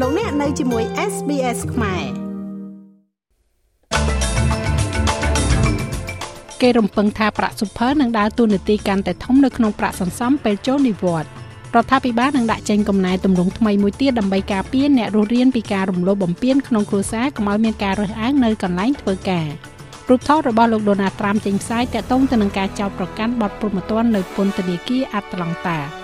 [0.00, 2.04] លោកអ្នកនៅជាមួយ SBS ខ្មែរ
[6.60, 11.30] គេរំពឹងថាប្រាក់សុភើនឹងដើរតួនាទីកាន់តែធំនៅក្នុងប្រាក់សន្សំពេលចូលនិវត្តន៍
[11.74, 19.48] រដ្ឋាភិបាលនឹងដាក់ចេញកំណែទម្រង់ថ្មីមួយទៀតដើម្បីការពារអ្នករស់រានពីការរំលោភបំពានក្នុងគ្រួសារកុំឲ្យមានការរើសអើងនៅកន្លែងធ្វើការ
[20.08, 26.03] រូបថតរបស់លោកដូណាល់ត្រាំចេញផ្សាយតាក់ទងទៅនឹងការចោទប្រកាន់បទព្រហ្មទណ្ឌនៅពន្ធនាគារអាត្លង់តា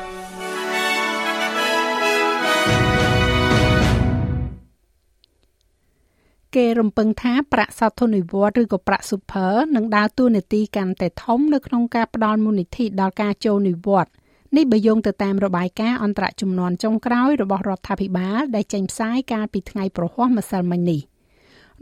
[6.56, 14.12] គេរំពឹងថាប្រាក់សោធននិវត្តន៍ឬក៏ប្រាក់ Super នឹងដើរតួនាទីកាន់តែធំនៅក្នុងការផ្ដល់មូលនិធិដល់ការចូលនិវត្តន៍
[14.56, 21.00] នេះបើយោងទៅតាមរបាយការណ៍អន្តរជំនាន់ចុងក្រោយរបស់រដ្ឋាភិបាលដែលចេញផ្សាយកាលពីថ្ងៃប្រហ័សម្សិលមិញនេះ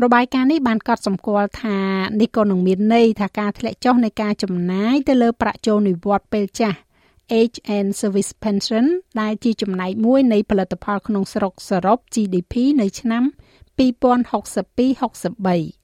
[0.02, 1.78] របាយការណ៍នេះបានកត់សម្គាល់ថា
[2.20, 6.78] នេះក៏នឹងមានន័យថាការធ្លាក់ចុះនៃការចំណាយទៅលើប្រាក់ចូលនិវត្តន៍ពេលចាស់
[7.40, 8.86] Age and Service Pension
[9.20, 13.24] ដែលជាចំណែកមួយនៃផលិតផលក្នុងស្រុកសរុប GDP នៅឆ្នាំ
[13.78, 15.78] 2062-63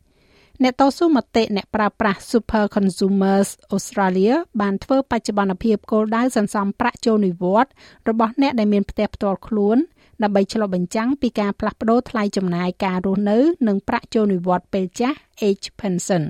[0.63, 7.73] អ្នកតស៊ូមតិអ្នកប្រើប្រាស់ Super Consumers Australia បានធ្វើបច្ចុប្បន្នភាពគោលដៅសន្សំប្រាក់ចូលនិវត្តន៍
[8.09, 9.77] របស់អ្នកដែលមានផ្ទះផ្ទាល់ខ្លួន
[10.23, 16.23] ដើម្បីឆ្លុះបញ្ចាំងពីការផ្លាស់ប្តូរថ្លៃចំណាយការរស់នៅ និងប្រាក់ចូលនិវត្តន៍ពេលចាស់ age pension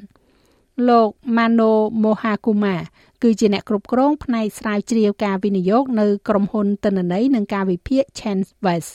[0.88, 2.76] លោក Mano Mohakuma
[3.22, 8.92] គឺជាអ្នកគ្រប់គ្រងផ្នែកស្រាវជ្រាវការវិនិយោគនៅក្រុមហ៊ុនទិន្នន័យនិងការវិភាគ Chainvest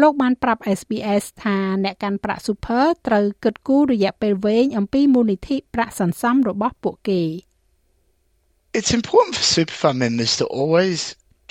[0.00, 7.22] លោកបានប្រាប់ SBS ថាអ្នកកាន់ប្រាក់ Super ត្រូវគិតគូររយៈពេលវែងអំពីមូលនិធិប្រាក់សន្សំរបស់ពួកគេ
[8.78, 11.00] It's important for super fund members to always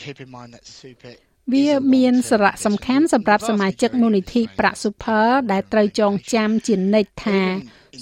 [0.01, 1.13] keep in mind that super
[1.53, 7.39] វាមានសារៈសំខាន់សម្រាប់សមាជិកមូលនិធិប្រាក់ Super ដែលត្រូវចងចាំជានិច្ចថា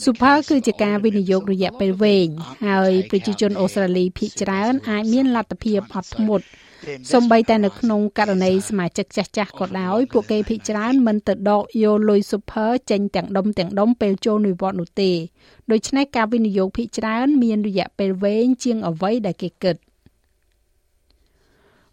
[0.03, 2.28] Super គឺជាការវិនិយោគរយៈពេលវែង
[2.66, 6.45] ហើយប្រជាជនអូស្ត្រាលីភាគច្រើនអាចមានលទ្ធភាពអត់ធ្មត់
[7.13, 15.11] សម្បីតែនៅក្នុងករណីសមាជិកចាស់ចាស់ក៏ដោយពួកគេភាគច្រើនមិនទៅដកយកលុយ super ចេញទាំងដុំទាំងដុំពេលចូលនិវត្តន៍នោះទេ
[15.72, 19.78] ដូច្នេះការវិនិយោគភាគច្រើនមានរយៈពេលវែងជាងអ្វីដែលគេគិត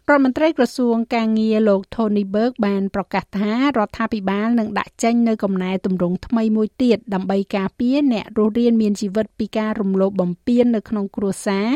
[0.09, 11.67] រដ្ឋមន្ត្រីក្រសួងការងារលោក Tony Berg បានប្រកាសថារដ្ឋាភិបាលនឹងដាក់ចេញនូវកំណែទម្រង់ថ្មីមួយទៀតដើម្បីការពារអ្នករស់រានមានជីវិតពីការរំលោភបំពាននៅក្នុងគ្រួសារ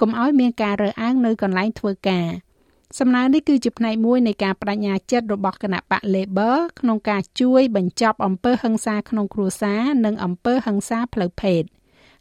[0.00, 2.28] កុំឲ្យមានការរើសអើងនៅកន្លែងធ្វើការ។
[2.98, 11.62] សំណើនេះគឺជាផ្នែកមួយនៃការបដិញ្ញាចិត្តរបស់គណៈបក Labor ក្នុងការជួយបញ្ចប់អំពើហិង្សាក្នុងគ្រួសារនិងអំពើហិង្សាផ្លូវភេទ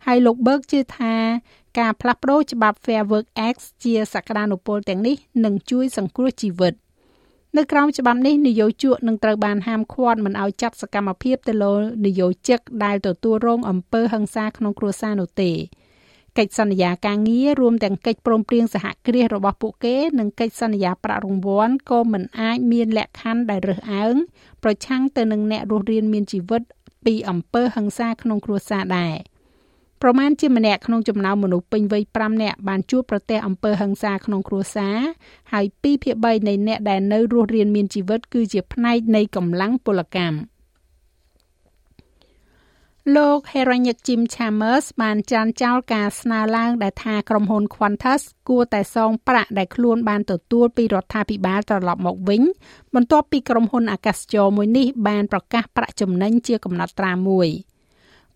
[0.06, 1.16] ហើយលោក Berg ជឿថា
[1.80, 5.16] ការផ្លាស់ប្តូរច្បាប់ Fair Work Act ជាសក្តានុពលទាំងនេះ
[5.46, 6.74] នឹងជួយសង្គ្រោះជីវិត
[7.58, 11.74] នៅក្រោមច្បាប់នេះនយោជកនឹងត្រូវបានហាមឃាត់មិនឲ្យចាត់សកម្មភាពទៅលើ
[12.06, 15.52] នយោជកដែលទទួលរងអំពើហិង្សាក្នុងគ្រួសារនោះទេ
[16.38, 24.16] កិច្ចសន្យាការងាររួមទាំងកិច្ចព្រមព្រៀងសហគ្រាសរបស់ពួកគេនិងកិច្ចសន្យាប្រាក់រង្វាន់ក៏មិនអាចមានលក្ខខណ្ឌដែលរើសអើង
[24.64, 26.62] ប្រឆាំងទៅនឹងអ្នករស់រានមានជីវិត
[27.06, 29.16] ពីអំពើហិង្សាក្នុងគ្រួសារដែរ
[30.02, 34.98] ប្រមាណជាម្នាក់ក្នុងចំណោមមនុស្សពេញវ័យ5នាក់បានជួបប្រទះអំពើហិង្សាក្នុងគ្រួសារ
[35.52, 40.36] ហើយ2ភាគ3នៃអ្នកដែលនៅរស់រានមានជីវិតគឺជាផ្នែកនៃកម្លាំងពលកម្ម។
[43.18, 52.42] លោក Heranyck Jim Chambers បានចាន់ចោលការស្នើឡើងដែលថាក្រុមហ៊ុន Qantas គួរតែសងប្រាក់ដែលខ្លួនបានទទួលពីរដ្ឋាភិបាលត្រឡប់មកវិញ
[52.96, 57.50] បន្ទាប់ពីក្រុមហ៊ុនអាកាសចរមួយនេះបានប្រកាសប្រាក់ចំណេញជាកំណត់ត្រាមួយ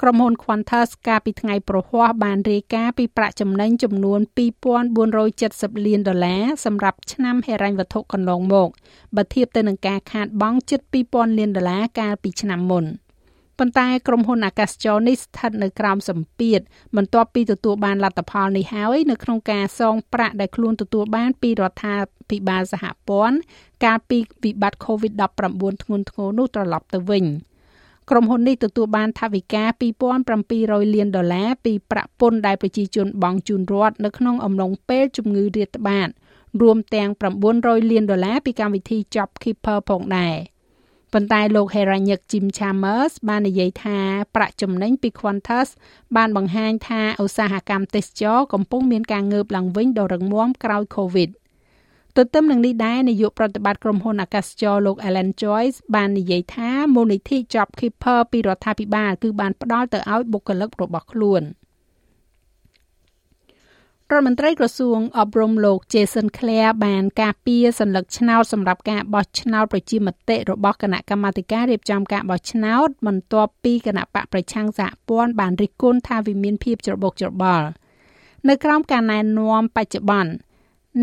[0.01, 4.19] ក្រុមហ៊ុន Qantas កាលពីថ្ងៃប្រហ័សបានរាយការណ៍ពីប្រាក់ចំណេញចំនួន
[5.03, 8.69] 2470លានដុល្លារសម្រាប់ឆ្នាំហិរញ្ញវត្ថុកន្លងមក
[9.16, 10.79] បើធៀបទៅនឹងការខាតបង់ជិត
[11.09, 12.85] 2000លានដុល្លារកាលពីឆ្នាំមុន។
[13.59, 16.59] ប៉ុន្តែក្រុមហ៊ុនអាកាសចរនេះស្ថិតនៅក្រោមសម្ពាធ
[16.95, 21.95] បន្ទាប់ពីទទួលបានលទ្ធផលនេះហើយនៅក្នុងការសងប្រាក់ដែលខ្លួនទទួលបានពីរដ្ឋា
[22.29, 23.37] ភិបាលសហព័ន្ធ
[23.85, 27.25] កាលពីវិបត្តិ COVID-19 ធ្ងន់ធ្ងរនោះត្រឡប់ទៅវិញ
[28.09, 29.63] ក្រុមហ៊ុននេះទទួលបានថវិកា
[30.29, 36.09] 2700លានដុល្លារពីប្រាក់ពន្ធដែលប្រជាជនបង់ជូនរដ្ឋនៅក្នុងអំឡុងពេលជំងឺរាតត្បាត
[36.61, 37.09] រួមទាំង
[37.51, 40.35] 900លានដុល្លារពីកម្មវិធី JobKeeper ផងដែរ។
[41.13, 44.00] ប៉ុន្តែលោក Heranyck Jim Chambers បាននិយាយថា
[44.36, 45.68] ប្រាក់ចំណេញពី Qantas
[46.15, 51.30] បានបង្ហាញថាឧស្សាហកម្មទេសចរកំពុងមានការងើបឡើងវិញដ៏រឹងមាំក្រោយ COVID
[52.15, 61.44] ទន្ទឹមនឹងនេះដែរនាយកប្រតិបត្តិក្រុមហ៊ុនអាកាសចរលោក Alan Joyce បាននិយាយថាមូលនិធិ JobKeeper ពីរដ្ឋាភិបាលគឺបានផ្ដល់ទៅឲ្យបុគ្គលិករបស់ខ្លួន។
[64.12, 77.66] រដ្ឋមន្ត្រីក្រសួងអប់រំលោក Jason Clare បានការពារសัญลักษณ์ឆ្នោតសម្រាប់ការបោះឆ្នោតប្រជាមតិរបស់គណៈកម្មាធិការរៀបចំការបោះឆ្នោតបន្ទាប់ពីគណៈបកប្រឆាំងសហព័ន្ធបានរិះគន់ថាវាមានភាពច្របូកច្របល់
[78.49, 80.32] នៅក្រោមការណែនាំបច្ចុប្បន្ន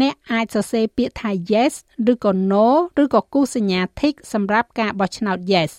[0.01, 1.73] អ្នកអាចសរសេរពាក្យថា yes
[2.11, 2.67] ឬក៏ no
[3.01, 5.71] ឬក៏គូសញ្ញា tick សម្រាប់ការបោះឆ្នោត yes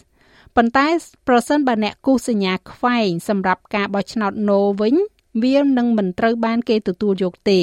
[0.57, 0.87] ប៉ុន្តែ
[1.29, 4.97] ប្រសិនបើអ្នកគូសញ្ញាខ្វែងសម្រាប់ការបោះឆ្នោត no វិញ
[5.44, 7.62] វានឹងមិនត្រូវបានគេទទួលយកទេ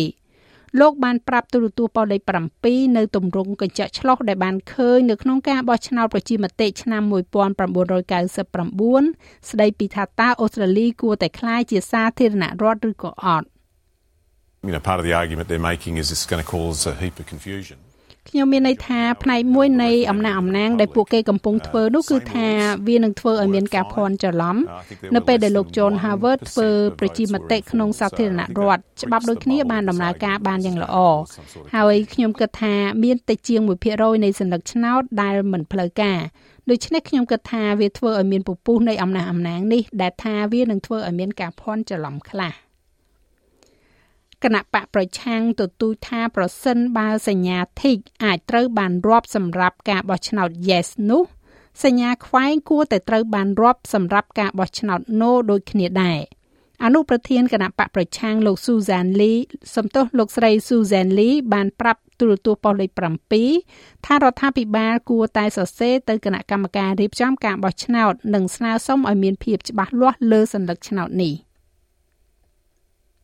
[0.81, 2.20] លោកបានប្រាប់ទូរទស្សន៍ប៉ុស្តិ៍លេខ
[2.65, 13.49] 7នៅទម្រង់កញ្ចក់ឆ្លុះដែលបានឃើញនៅក្នុងការបោះឆ្នោតប្រជាមតិឆ្នាំ1999ស្ដីពីថាតើអូស្ត្រាលីគួរតែក្លាយជាសាធារណរដ្ឋឬក៏អត់
[14.67, 16.94] You know, part of the argument they're making is this is going to cause a
[17.03, 17.79] heap of confusion.
[18.30, 22.46] ខ្ញុំមានន័យថាផ្នែកមួយនៃអំណះអំណាងដែលពួកគេកំពុងធ្វើនោះគឺថា
[22.88, 24.56] វានឹងធ្វើឲ្យមានការភ័ន្តច្រឡំ
[25.14, 30.96] នៅពេលដែលលោក John Harvard ធ្វើប្រជាមតិក្នុងសាធារណរដ្ឋច្បាប់ដូចគ្នាបានដំណើរការបានយ៉ាងល្អ
[31.75, 33.60] ហើយខ្ញុំគិតថាមានតែជាង
[33.92, 36.19] 1%នៃសញ្ញាឆ្នោតដែលមិនផ្លូវការ
[36.70, 42.54] ដូច្នេះខ្ញុំគិតថាវាធ្វើឲ្យមានពពុះនៃអំណះអំណាងនេះដែលថាវានឹងធ្វើឲ្យមានការភ័ន្តច្រឡំខ្លះ។
[44.44, 51.23] គណៈបកប្រឆាំងទទូចថាប្រសិនបើសញ្ញា tick អាចត្រូវបានរាប់សម្រាប់ការបោះឆ្នោត yes នោះ
[51.85, 56.20] សញ្ញាខ្វែងគួរតែត្រូវបានរាប់សម្រាប់ការបោះឆ្នោត no ដូចគ្នាដែរ
[56.85, 59.40] អនុប្រធានគណៈបកប្រឆាំងលោក Susan Lee
[59.75, 62.90] សំទោសលោកស្រី Susan Lee បានប្រាប់ទូរទស្សន៍ប៉ុស្តិ៍លេខ
[63.49, 71.35] 7ថារដ្ឋាភិបាលគួរតែសរសេរទៅគណៈកម្មការរៀបចំការបោះឆ្នោតនិងស្នើសុំឲ្យមានភាពច្បាស់លាស់លើសញ្ញាឆ្នោតនេះ។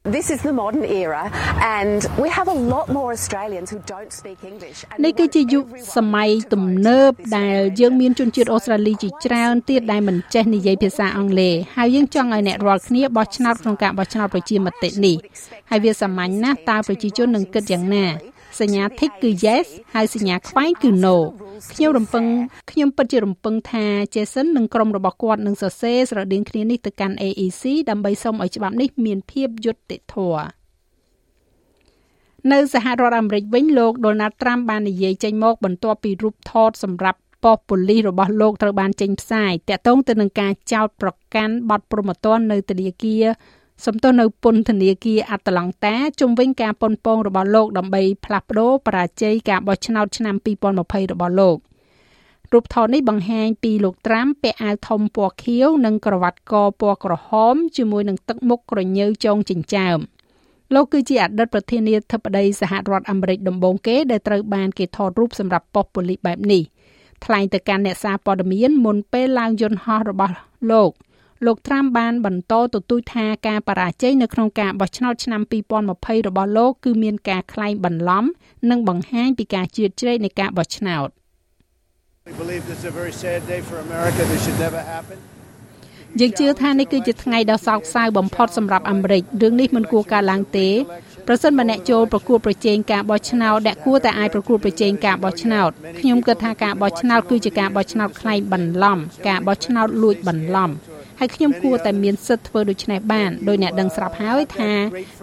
[0.06, 1.30] This is the modern era
[1.62, 4.78] and we have a lot more Australians who don't speak English.
[5.04, 5.64] នេះគឺជាយុគ
[5.96, 15.16] សម័យទំនើបដែលយើងមានជនជាតិអូស្ត្រាលីជាច្រើនទៀតដែលមិនចេះនិយាយភាសាអង់គ្លេសហើយយើងចង់ឲ្យអ្នករាល់គ្នាបោះឆ្នោតក្នុងការបោះឆ្នោតប្រជាមតិនេះ
[15.70, 18.06] ហើយវាសាមញ្ញណាស់តើប្រជាជននឹងគិតយ៉ាងណា
[18.60, 21.16] សញ្ញា tick គឺ yes ហើយសញ្ញាខ្វែងគឺ no
[21.74, 22.24] ខ្ញុំរំពឹង
[22.70, 30.46] ខ្ញុំពិតជារំពឹងថា Jason និងក្រុមរបស់គាត់នឹងសរសេរស្រដៀងគ្នានេះទៅកាន់ AEC ដើម្បីសុំឲ្យច្បាប់នេះមានភាពយុត្តិធម៌
[32.52, 43.24] នៅសហរដ្ឋអាមេរិកវិញលោក Donald Trump បាននិយាយចេញមកបន្ទាប់ពីរូបថតសម្រាប់ប៉ុស្តិ៍ប៉ូលីសរបស់លោកត្រូវបានចេញផ្សាយតាក់ទងទៅនឹងការចោទប្រកាន់បទប្រមទ័ននៅធនាគារ
[43.82, 51.56] សំទោសនៅពន្ធនាគារអាត្លង់តាជំវិញការប៉ុនប៉ងរបស់លោកដើម្បីផ្លាស់ប្តូរបរាជ័យការបោះឆ្នោតឆ្នាំ2020របស់លោក
[52.53, 59.99] រូបថតនេះបង្ហាញពីលោកត្រាំពាក់អាវធំពណ៌ខៀវនិងក្រវ៉ាត់កពណ៌ក្រហមជាមួយនឹងទឹកមុខក្រញើចងចិញ្ចើម
[60.75, 66.62] លោកគឺជាអតីតប្រធានាធិបតីសហរដ្ឋអាមេរិកដំបូងគេដែលត្រូវបានគេថតរូបសម្រាប់ប៉ុស្តិ៍ប៉ូលីសបែបនេះ
[67.25, 70.35] ថ្លែងទៅកាន់អ្នកសារព័ត៌មានមុនពេលឡើងយន្តហោះរបស់
[70.71, 70.91] លោក
[71.46, 75.41] លោកត្រាំបានបន្តទទូចថាការបរាជ័យនៅក្នុងការបោះឆ្នោតឆ្នាំ
[75.85, 78.25] 2020របស់លោកគឺមានការក្លែងបន្លំ
[78.70, 81.08] និងបង្ហាញពីការជឿជ្រែកនៃការបោះឆ្នោត
[86.20, 90.69] យើងជឿថានេះគឺជាថ្ងៃដ៏សោកសៅបំផុតសម្រាប់អាមេរិករឿងនេះមិនគួរកើតឡើងទេ
[91.26, 95.70] ប្រសិនបើអ្នកចូលប្រគួតប្រជែងការបោះឆ្នោតអ្នកគួរតែអាចប្រគួតប្រជែងការបោះឆ្នោត
[96.00, 98.99] ខ្ញុំគិតថាការបោះឆ្នោតគឺជាការបោះឆ្នោតក្លែងបន្លំ
[99.29, 100.70] ការបោះឆ្នោតលួចបន្លំ
[101.25, 104.73] ហើយខ្ញុំគួរតែមានសិទ្ធិធ្វើដូច្នេះបានដោយអ្នកដឹងស្រាប់ហើយថា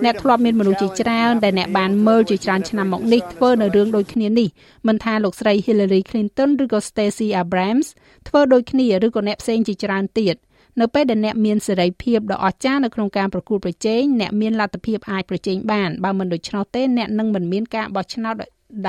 [0.04, 4.48] អ្នកធ្លាប់មានមនុស្សជាច្រើនដែលអ្នកបានមើលជាច្រើនឆ្នាំមកនេះធ្វើនៅរឿងដូចគ្នានេះ
[4.88, 7.88] មិនថាលោកស្រី Hillary Clinton ឬក៏ Stacey Abrams
[8.28, 10.36] ធ្វើដូចគ្នាឬក៏អ្នកផ្សេងជាច្រើនទៀត
[10.80, 18.36] នៅពេលដែលអ្នកមានសេរីភាពដ៏អស្ចារ្យនៅក្នុងការប្រកួតប្រជែងអ្នកមានលទ្ធភាពអាចប្រជែងបានបើមិនដូច្នោះទេអ្នកនឹងមិនមានការបោះឆ្នោត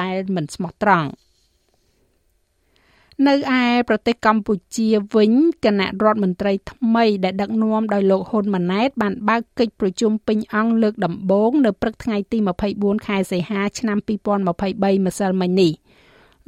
[0.00, 1.10] ដែលមិនស្មោះត្រង់
[3.28, 5.32] នៅឯប្រទេសកម្ពុជាវិញ
[5.64, 12.38] គណៈរដ្ឋមន្ត្រីថ្មីដែលដឹកនាំដោយលោកហ៊ុនម៉ាណែតបានបើកកិច្ចប្រជុំពេញអង្គលើកដំបូងនៅព្រឹកថ្ងៃទី
[12.72, 15.72] 24ខែសីហាឆ្នាំ2023ម្សិលមិញនេះ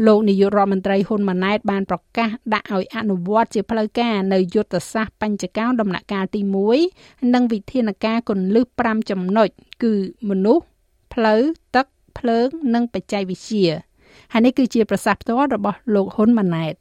[0.06, 6.40] លោកនាយករដ្ឋមន្ត្រីហ៊ុនម៉ាណែតបានប្រកាសដាក់ឲ្យអនុវត្តជាផ្លូវការនៅយុទ្ធសាស្ត្របញ្ចកោណដំណាក់កាលទី
[6.86, 9.48] 1និងវិធានការគន្លឹះ5ចំណុច
[9.82, 9.94] គឺ
[10.28, 10.64] មនុស្ស
[11.12, 11.40] ផ្លូវ
[11.76, 11.86] ទឹក
[12.18, 13.66] ភ្លើងនិងបច្ចេកវិទ្យា
[14.32, 16.74] ហើយនេះគឺជាប្រសាសន៍ផ្ទាល់របស់លោកហ៊ុនម៉ាណែត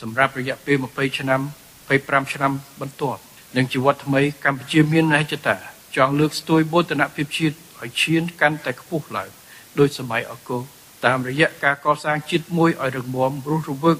[0.00, 1.40] សម្រាប់រយៈពេល20ឆ្នាំ
[1.86, 3.20] 25ឆ្នាំបន្ទាប់
[3.56, 5.56] នឹងជីវិតថ្មីកម្ពុជាមានន័យចតា
[5.96, 9.30] ចង់លើកស្ទួយបូតនភាពជាតិឲ្យឈានកាន់តែខ្ពស់ឡើង
[9.78, 10.62] ដោយសម័យអង្គរ
[11.04, 13.98] តាមរយៈការកសាងជាតិមួយឲ្យរឹងមាំរស់រវើក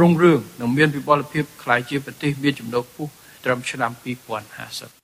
[0.00, 3.10] រុងរឿងនិងមានវិបលភាពខ្លាយជាប្រទេសមានចំណូលខ្ពស់
[3.44, 4.99] ត្រឹមឆ្នាំ2050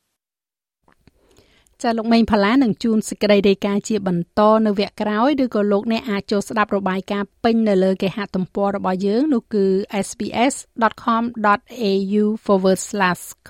[1.86, 9.66] ចាលោកមេងផល្លានឹងជួនសេចក្តីរាយការណ៍ជាបន្តនៅវគ្គក្រោយឬក៏លោកអ្នកអាចចូលស្ដាប់របាយការណ៍ពេញនៅលើគេហទំព័ររបស់យើងនោះគឺ
[10.06, 10.54] sbs.com.au/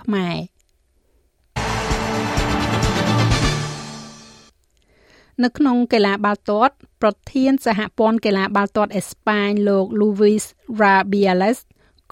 [0.00, 0.36] ខ្មែរ
[5.44, 10.44] នៅក្នុងកីឡាបាល់ទាត់ប្រធានសហព័ន្ធកីឡាបាល់ទាត់អេស្ប៉ាញលោក Luis
[10.80, 11.58] Rubiales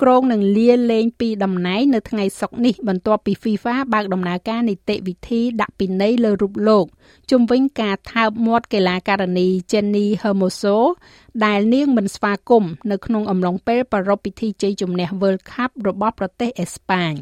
[0.03, 6.85] គ្រោងនឹងលាលែងពីតំណែងនៅថ្ងៃសុក្រនេះបន្ទាប់ពី FIFA បើកដំណើរការនីតិវិធីដាក់ពិន័យលើរូបលោក
[7.31, 10.77] ជុំវិញការថើបមាត់កីឡាការិនី Jenny Hermoso
[11.45, 17.15] ដែលនាងមិនស្វាគមន៍នៅក្នុងអំឡុងពេលប្រារព្ធពិធីជ័យជំនះ World Cup របស់ប្រទេសអេស្ប៉ាញ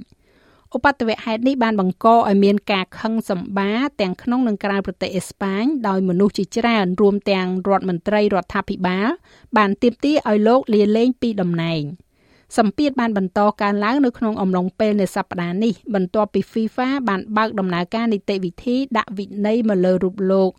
[0.76, 9.09] ឧបទ្ទវហេតុនេះបានបង្កឲ្យមានការខឹងសម្បាទាំងក្នុងនិងក្រៅប្រទេសអេស្ប៉ាញដោយមនុស្សជាច្រើនរួមទាំងរដ្ឋមន្ត្រីរដ្ឋាភិបាល
[9.57, 11.83] បានទាមទារឲ្យលោកលាលែងពីតំណែង។
[12.56, 20.50] សម្ពាធបានបន្តកើនឡើងនៅក្នុងអំឡុងពេលនៃសប្តាហ៍នេះបន្ទាប់ពី FIFA បានបើកដំណើរការនីតិវិធីដាក់វិន័យមកលើរូបលោក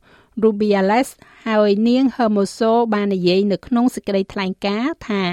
[0.43, 1.09] Rubiales
[1.47, 5.23] ហើយនាង Hermoso បាននិយាយនៅក្នុងសេចក្តីថ្លែងការណ៍ថា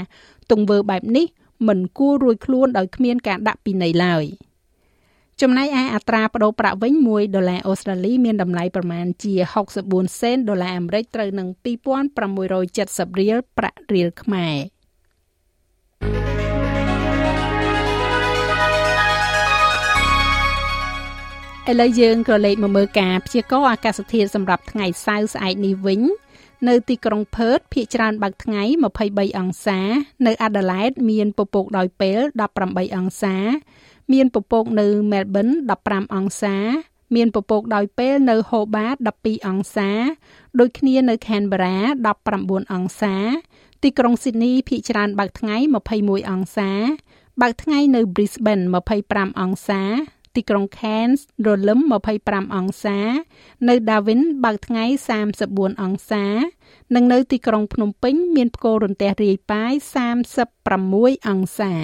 [0.51, 1.27] ទង្វើបែបនេះ
[1.69, 4.25] មិនគួររួចខ្លួនដោយគ្មានការដាក់ពិន័យឡើយ
[5.41, 9.35] ចំណែកឯអត្រាប្តូរប្រាក់វិញ1ដុល្លារអូស្ត្រាលីមានតម្លៃប្រមាណជា
[9.79, 14.57] 64សេនដុល្លារអាមេរិកត្រូវនឹង2670រៀលប្រាក់រៀលខ្មែរ
[21.71, 26.01] ឥឡូវយើងក៏លេខមកមើលការព្យាករណ៍អាកាសធាតុសម្រាប់ថ្ងៃសៅរ៍ស្អែកនេះវិញ
[26.69, 28.63] នៅទីក្រុងផឺតភាគច្រើនបើកថ្ងៃ
[29.03, 29.81] 23អង្សា
[30.27, 32.21] នៅអាដាលេដមានពពកដោយពេល
[32.59, 33.37] 18អង្សា
[34.13, 35.49] មានពពកនៅមែលប៊ន
[35.81, 36.57] 15អង្សា
[37.17, 39.91] មានពពកដោយពេលនៅហូបាត12អង្សា
[40.61, 41.79] ដូចគ្នានៅខេនប៊ែរ៉ា
[42.27, 43.15] 19អង្សា
[43.83, 45.57] ទីក្រុងស៊ីដនីភាគច្រើនបើកថ្ងៃ
[45.95, 46.71] 21អង្សា
[47.41, 48.65] បើកថ្ងៃនៅ Brisbane
[49.03, 49.83] 25អង្សា
[50.37, 51.81] ទីក្រុង Cairns រលឹម
[52.19, 52.99] 25អង្សា
[53.69, 54.85] នៅ Darwin បើកថ្ងៃ
[55.33, 56.27] 34អង្សា
[56.95, 59.73] និងនៅទីក្រុងភ្នំពេញ មានផ្គររន្ទះរាយប៉ាយ
[60.49, 61.75] 36អង្សា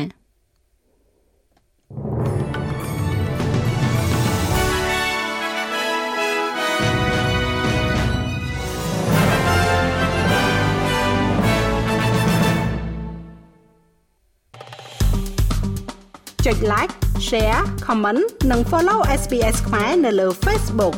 [16.46, 20.94] ចុច like share comment និង follow SPS ខ្មែរនៅលើ Facebook